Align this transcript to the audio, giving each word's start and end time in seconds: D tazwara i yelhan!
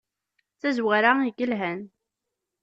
D 0.53 0.57
tazwara 0.61 1.11
i 1.27 1.31
yelhan! 1.37 1.81